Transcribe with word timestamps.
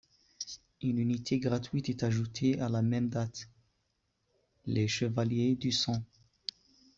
Une 0.81 0.97
unité 0.97 1.37
gratuite 1.37 1.89
est 1.89 2.01
ajoutée 2.01 2.59
à 2.59 2.69
la 2.69 2.81
même 2.81 3.09
date: 3.09 3.47
Les 4.65 4.87
Chevaliers 4.87 5.55
du 5.55 5.71
Sang. 5.71 6.01